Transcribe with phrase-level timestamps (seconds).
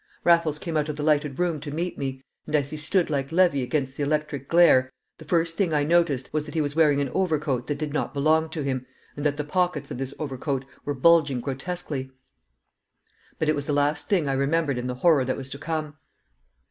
[0.23, 3.31] Raffles came out of the lighted room to meet me, and as he stood like
[3.31, 6.99] Levy against the electric glare, the first thing I noticed was that he was wearing
[7.01, 10.65] an overcoat that did not belong to him, and that the pockets of this overcoat
[10.85, 12.09] were bulging grotesquely.
[13.37, 15.93] But it was the last thing I remembered in the horror that was to come.